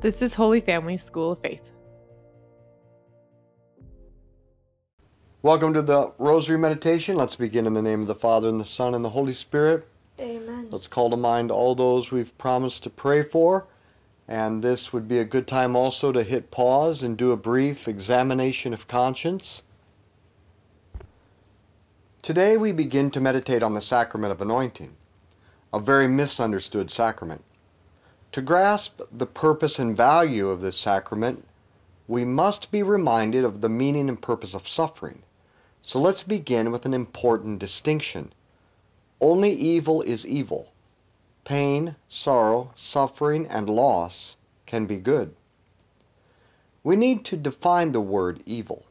[0.00, 1.70] This is Holy Family School of Faith.
[5.42, 7.16] Welcome to the Rosary Meditation.
[7.16, 9.88] Let's begin in the name of the Father, and the Son, and the Holy Spirit.
[10.20, 10.68] Amen.
[10.70, 13.66] Let's call to mind all those we've promised to pray for.
[14.28, 17.88] And this would be a good time also to hit pause and do a brief
[17.88, 19.64] examination of conscience.
[22.22, 24.94] Today we begin to meditate on the sacrament of anointing,
[25.72, 27.42] a very misunderstood sacrament.
[28.32, 31.46] To grasp the purpose and value of this sacrament,
[32.06, 35.22] we must be reminded of the meaning and purpose of suffering.
[35.80, 38.32] So let's begin with an important distinction.
[39.20, 40.72] Only evil is evil.
[41.44, 44.36] Pain, sorrow, suffering, and loss
[44.66, 45.34] can be good.
[46.84, 48.84] We need to define the word evil.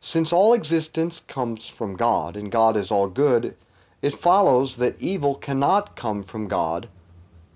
[0.00, 3.56] Since all existence comes from God and God is all good,
[4.02, 6.88] it follows that evil cannot come from God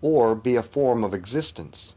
[0.03, 1.95] or be a form of existence.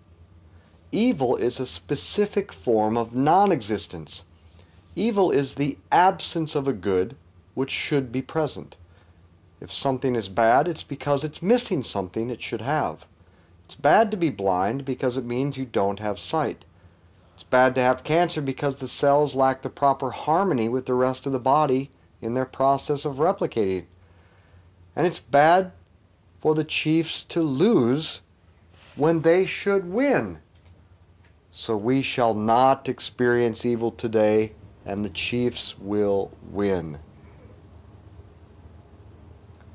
[0.92, 4.24] Evil is a specific form of non existence.
[4.96, 7.16] Evil is the absence of a good
[7.56, 8.78] which should be present.
[9.60, 13.08] If something is bad, it's because it's missing something it should have.
[13.66, 16.66] It's bad to be blind because it means you don't have sight.
[17.34, 21.26] It's bad to have cancer because the cells lack the proper harmony with the rest
[21.26, 21.90] of the body
[22.22, 23.86] in their process of replicating.
[24.96, 25.72] And it's bad
[26.44, 28.20] for the Chiefs to lose
[28.98, 30.40] when they should win.
[31.52, 34.52] So we shall not experience evil today,
[34.86, 37.00] and the Chiefs will win.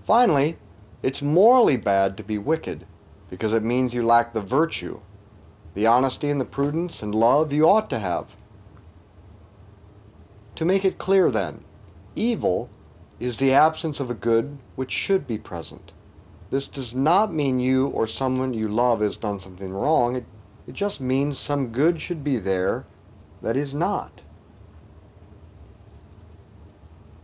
[0.05, 0.59] Finally,
[1.03, 2.85] it's morally bad to be wicked
[3.31, 5.01] because it means you lack the virtue,
[5.73, 8.37] the honesty and the prudence and love you ought to have.
[10.57, 11.65] To make it clear then,
[12.15, 12.69] evil
[13.19, 15.95] is the absence of a good which should be present.
[16.51, 20.17] This does not mean you or someone you love has done something wrong.
[20.17, 20.25] It,
[20.67, 22.87] it just means some good should be there
[23.43, 24.23] that is not.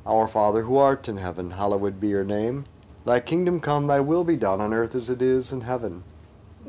[0.06, 2.64] Our Father who art in heaven, hallowed be your name.
[3.07, 6.05] Thy kingdom come, thy will be done on earth as it is in heaven.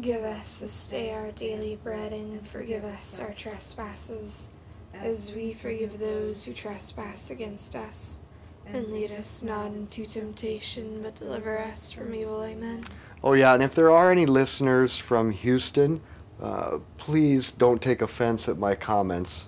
[0.01, 4.51] Give us this day our daily bread and forgive us our trespasses,
[4.93, 8.19] as we forgive those who trespass against us.
[8.67, 12.43] And lead us not into temptation, but deliver us from evil.
[12.43, 12.83] Amen.
[13.23, 16.01] Oh, yeah, and if there are any listeners from Houston,
[16.41, 19.47] uh, please don't take offense at my comments.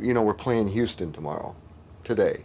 [0.00, 1.54] You know, we're playing Houston tomorrow,
[2.04, 2.44] today.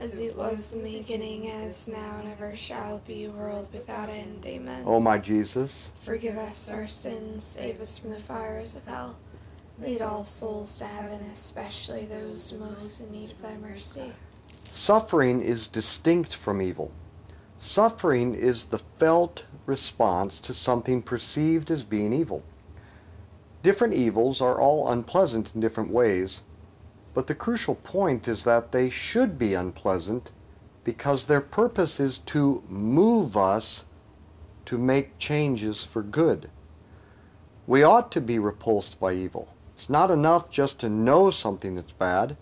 [0.00, 4.44] As it was in the beginning, as now, and ever shall be, world without end.
[4.46, 4.82] Amen.
[4.86, 9.16] O my Jesus, Forgive us our sins, save us from the fires of hell.
[9.80, 14.12] Lead all souls to heaven, especially those most in need of thy mercy.
[14.70, 16.92] suffering is distinct from evil.
[17.58, 22.42] Suffering is the felt response to something perceived as being evil.
[23.62, 26.42] Different evils are all unpleasant in different ways,
[27.14, 30.30] but the crucial point is that they should be unpleasant
[30.84, 33.84] because their purpose is to move us
[34.66, 36.50] to make changes for good.
[37.66, 39.54] We ought to be repulsed by evil.
[39.74, 42.36] It's not enough just to know something that's bad.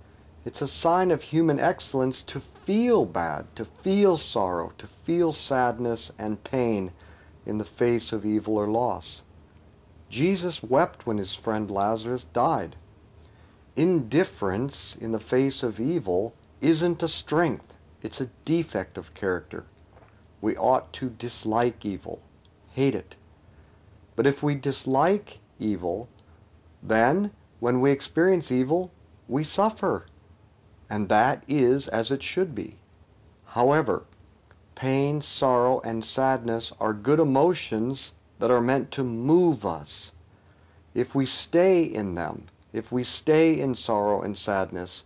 [0.44, 6.10] It's a sign of human excellence to feel bad, to feel sorrow, to feel sadness
[6.18, 6.92] and pain
[7.46, 9.22] in the face of evil or loss.
[10.08, 12.76] Jesus wept when his friend Lazarus died.
[13.78, 19.66] Indifference in the face of evil isn't a strength, it's a defect of character.
[20.40, 22.20] We ought to dislike evil,
[22.72, 23.14] hate it.
[24.16, 26.08] But if we dislike evil,
[26.82, 27.30] then
[27.60, 28.90] when we experience evil,
[29.28, 30.06] we suffer.
[30.90, 32.78] And that is as it should be.
[33.44, 34.02] However,
[34.74, 40.10] pain, sorrow, and sadness are good emotions that are meant to move us.
[40.94, 45.04] If we stay in them, if we stay in sorrow and sadness,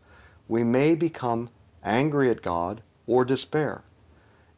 [0.49, 1.50] we may become
[1.85, 3.82] angry at God or despair.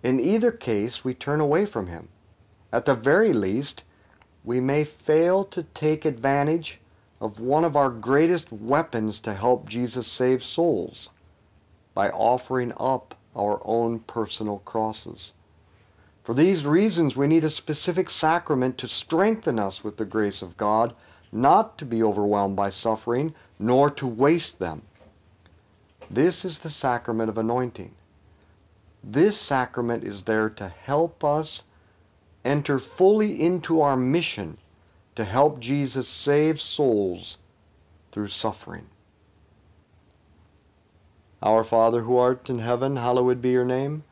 [0.02, 2.08] In either case, we turn away from Him.
[2.72, 3.84] At the very least,
[4.42, 6.80] we may fail to take advantage
[7.20, 11.08] of one of our greatest weapons to help Jesus save souls
[11.94, 15.32] by offering up our own personal crosses.
[16.22, 20.56] For these reasons, we need a specific sacrament to strengthen us with the grace of
[20.56, 20.94] God,
[21.34, 24.82] not to be overwhelmed by suffering, nor to waste them.
[26.10, 27.92] This is the sacrament of anointing.
[29.02, 31.64] This sacrament is there to help us
[32.44, 34.58] enter fully into our mission
[35.14, 37.38] to help Jesus save souls
[38.12, 38.86] through suffering.
[41.42, 44.04] Our Father who art in heaven, hallowed be your name.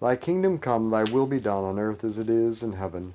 [0.00, 3.14] Thy kingdom come, thy will be done on earth as it is in heaven.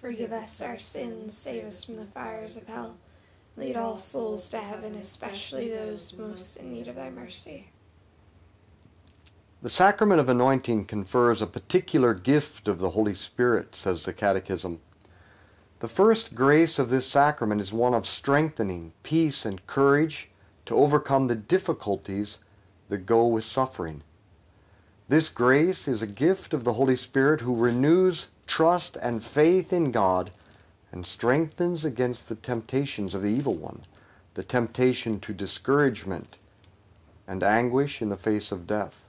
[0.00, 2.96] Forgive us our sins, save us from the fires of hell.
[3.56, 7.70] Lead all souls to heaven, especially those most in need of thy mercy.
[9.60, 14.80] The sacrament of anointing confers a particular gift of the Holy Spirit, says the Catechism.
[15.80, 20.28] The first grace of this sacrament is one of strengthening, peace, and courage
[20.66, 22.38] to overcome the difficulties
[22.88, 24.02] that go with suffering.
[25.08, 29.92] This grace is a gift of the Holy Spirit who renews trust and faith in
[29.92, 30.32] God
[30.90, 33.82] and strengthens against the temptations of the evil one,
[34.34, 36.38] the temptation to discouragement
[37.28, 39.04] and anguish in the face of death.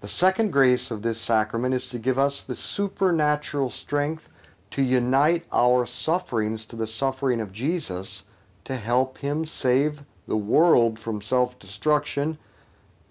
[0.00, 4.28] The second grace of this sacrament is to give us the supernatural strength
[4.70, 8.24] to unite our sufferings to the suffering of Jesus
[8.64, 12.38] to help him save the world from self destruction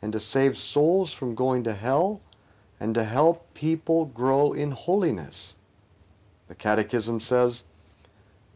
[0.02, 2.22] and to save souls from going to hell
[2.82, 5.54] and to help people grow in holiness.
[6.48, 7.64] The Catechism says,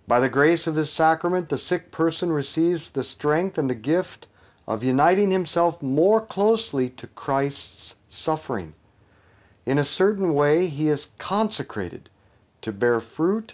[0.08, 4.25] By the grace of this sacrament, the sick person receives the strength and the gift
[4.67, 8.74] of uniting himself more closely to Christ's suffering.
[9.63, 12.10] In a certain way, he is consecrated
[12.62, 13.53] to bear fruit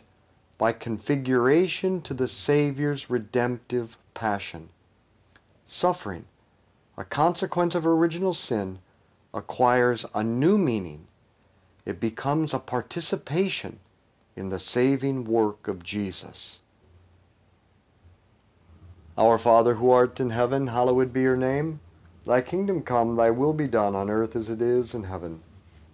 [0.57, 4.69] by configuration to the Savior's redemptive passion.
[5.65, 6.25] Suffering,
[6.97, 8.79] a consequence of original sin,
[9.33, 11.07] acquires a new meaning.
[11.85, 13.79] It becomes a participation
[14.35, 16.59] in the saving work of Jesus.
[19.17, 21.79] Our Father who art in heaven, hallowed be your name.
[22.25, 25.41] Thy kingdom come, thy will be done on earth as it is in heaven.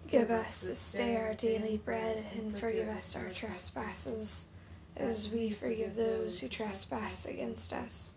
[0.08, 4.48] Give us this day our daily bread, and forgive us our trespasses,
[4.96, 8.17] as we forgive those who trespass against us.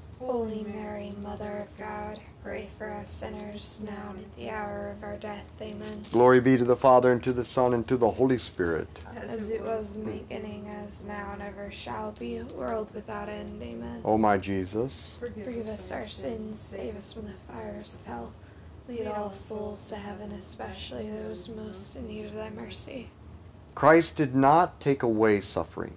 [0.21, 5.03] Holy Mary, Mother of God, pray for us sinners, now and at the hour of
[5.03, 5.51] our death.
[5.59, 6.03] Amen.
[6.11, 9.01] Glory be to the Father, and to the Son, and to the Holy Spirit.
[9.15, 13.59] As it was in the beginning, as now and ever shall be, world without end.
[13.63, 14.01] Amen.
[14.05, 15.17] O my Jesus.
[15.19, 18.31] Forgive us our sins, save us from the fires of hell.
[18.87, 23.09] Lead all souls to heaven, especially those most in need of thy mercy.
[23.73, 25.95] Christ did not take away suffering,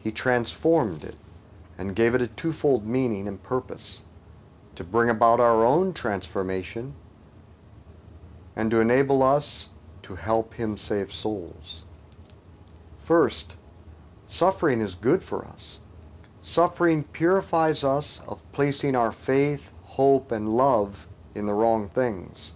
[0.00, 1.16] He transformed it
[1.78, 4.04] and gave it a twofold meaning and purpose
[4.74, 6.94] to bring about our own transformation
[8.56, 9.68] and to enable us
[10.02, 11.84] to help Him save souls.
[12.98, 13.56] First,
[14.26, 15.80] suffering is good for us.
[16.40, 22.52] Suffering purifies us of placing our faith, hope, and love in the wrong things.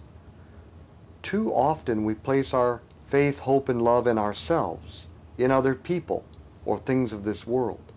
[1.21, 5.07] Too often we place our faith, hope, and love in ourselves,
[5.37, 6.23] in other people,
[6.65, 7.88] or things of this world.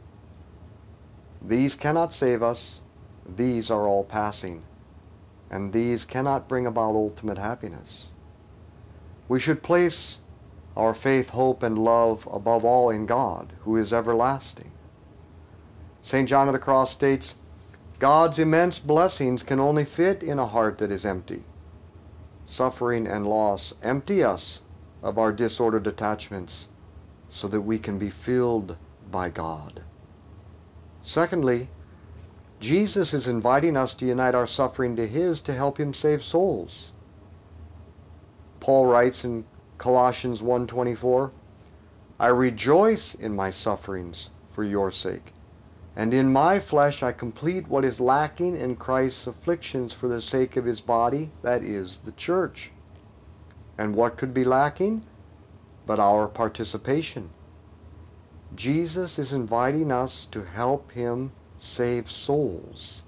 [1.45, 2.81] These cannot save us,
[3.27, 4.63] these are all passing,
[5.51, 8.07] and these cannot bring about ultimate happiness.
[9.29, 10.21] We should place
[10.77, 14.71] our faith, hope, and love above all in God, who is everlasting.
[16.03, 16.29] St.
[16.29, 17.35] John of the Cross states,
[17.99, 21.45] God's immense blessings can only fit in a heart that is empty.
[22.47, 24.61] Suffering and loss empty us
[25.03, 26.69] of our disordered attachments
[27.29, 28.77] so that we can be filled
[29.11, 29.83] by God.
[31.03, 31.69] Secondly,
[32.61, 36.93] Jesus is inviting us to unite our suffering to His to help Him save souls.
[38.61, 39.45] Paul writes in
[39.79, 41.33] Colossians 1:24,
[42.21, 45.33] I rejoice in my sufferings for your sake,
[45.97, 50.57] and in my flesh I complete what is lacking in Christ's afflictions for the sake
[50.57, 52.71] of his body, that is the church.
[53.77, 55.05] And what could be lacking?
[55.85, 57.31] But our participation.
[58.55, 63.05] Jesus is inviting us to help him save souls.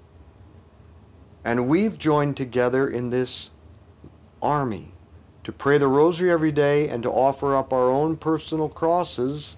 [1.43, 3.51] And we've joined together in this
[4.41, 4.93] army
[5.43, 9.57] to pray the rosary every day and to offer up our own personal crosses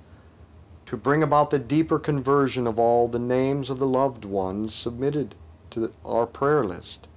[0.86, 5.36] to bring about the deeper conversion of all the names of the loved ones submitted
[5.70, 7.08] to the, our prayer list.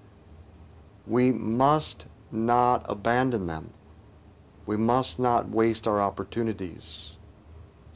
[1.07, 3.73] We must not abandon them.
[4.67, 7.13] We must not waste our opportunities.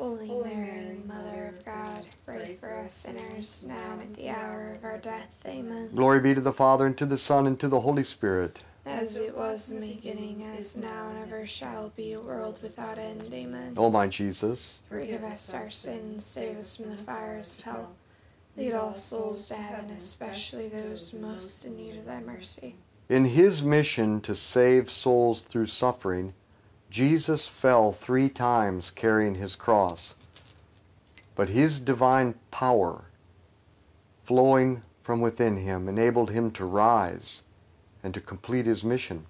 [0.00, 4.82] Holy Mary, Mother of God, pray for us sinners, now and at the hour of
[4.82, 5.28] our death.
[5.46, 5.90] Amen.
[5.94, 8.64] Glory be to the Father, and to the Son, and to the Holy Spirit.
[8.86, 12.98] As it was in the beginning, as now and ever shall be, a world without
[12.98, 13.30] end.
[13.30, 13.74] Amen.
[13.76, 17.90] O my Jesus, Forgive us our sins, save us from the fires of hell.
[18.56, 22.74] Lead all souls to heaven, especially those most in need of thy mercy.
[23.10, 26.32] in his mission to save souls through suffering,
[26.90, 30.16] Jesus fell three times carrying his cross.
[31.36, 33.04] But his divine power,
[34.24, 37.42] flowing from within him, enabled him to rise
[38.02, 39.26] and to complete his mission.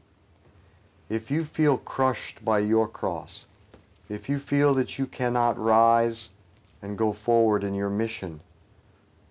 [1.11, 3.47] If you feel crushed by your cross,
[4.09, 6.31] if you feel that you cannot rise
[6.81, 8.41] and go forward in your mission,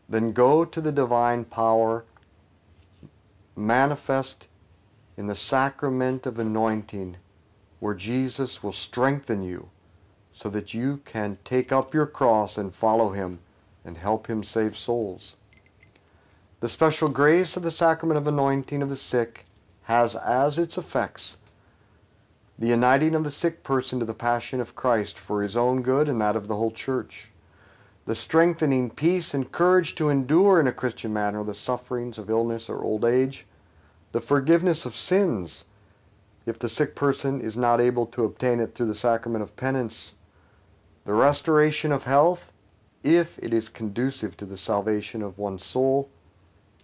[0.07, 2.05] then go to the divine power
[3.55, 4.47] manifest
[5.17, 7.17] in the sacrament of anointing
[7.79, 9.69] where Jesus will strengthen you
[10.33, 13.39] so that you can take up your cross and follow him
[13.83, 15.35] and help him save souls.
[16.59, 19.45] The special grace of the sacrament of anointing of the sick
[19.83, 21.37] has as its effects
[22.59, 26.09] the uniting of the sick person to the passion of Christ for his own good
[26.09, 27.29] and that of the whole church,
[28.05, 32.69] the strengthening peace and courage to endure in a Christian manner the sufferings of illness
[32.69, 33.45] or old age,
[34.11, 35.63] the forgiveness of sins
[36.45, 40.13] if the sick person is not able to obtain it through the sacrament of penance,
[41.05, 42.51] the restoration of health
[43.03, 46.09] if it is conducive to the salvation of one's soul,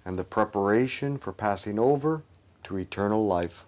[0.05, 2.23] and the preparation for passing over
[2.63, 3.65] to eternal life.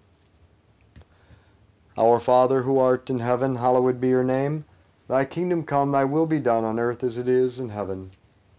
[1.97, 4.65] Our Father who art in heaven, hallowed be your name.
[5.07, 8.11] Thy kingdom come, thy will be done on earth as it is in heaven.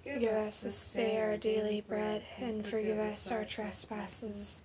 [0.05, 4.65] Give us this day our daily bread, and forgive us our trespasses,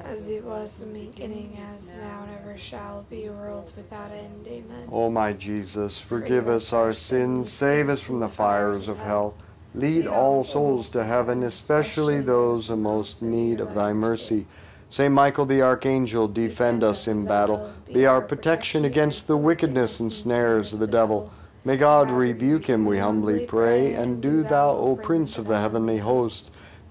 [0.00, 4.46] As it was in the beginning, as now, and ever shall be, world without end.
[4.46, 4.88] Amen.
[4.90, 9.34] O my Jesus, forgive us our sins, save us from the fires of hell.
[9.74, 14.46] Lead all souls to heaven, especially those in most need of thy mercy.
[14.90, 17.72] Saint Michael the Archangel, defend us in battle.
[17.90, 21.32] Be our protection against the wickedness and snares of the devil.
[21.64, 23.94] May God rebuke him, we humbly pray.
[23.94, 26.50] And do thou, O Prince of the heavenly host,